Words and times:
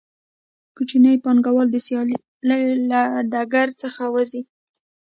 کوچني 0.75 1.13
پانګوال 1.23 1.67
د 1.71 1.77
سیالۍ 1.85 2.17
له 2.91 3.01
ډګر 3.31 3.67
څخه 3.81 4.03
وځي 4.15 4.41